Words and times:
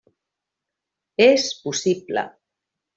És 1.27 1.47
possible. 1.69 2.29